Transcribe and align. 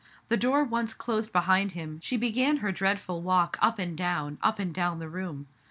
The 0.29 0.35
door 0.37 0.63
once 0.63 0.95
closed 0.95 1.31
be 1.31 1.37
hind 1.41 1.73
him, 1.73 1.99
she 2.01 2.17
began 2.17 2.57
her 2.57 2.71
dreadful 2.71 3.21
walk 3.21 3.55
up 3.61 3.77
and 3.77 3.95
down, 3.95 4.39
up 4.41 4.57
and 4.57 4.73
down 4.73 4.97
the 4.97 5.07
room. 5.09 5.45